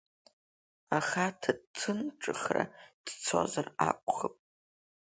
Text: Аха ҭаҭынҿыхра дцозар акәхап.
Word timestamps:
Аха 0.97 1.25
ҭаҭынҿыхра 1.41 2.63
дцозар 3.05 3.67
акәхап. 3.87 4.35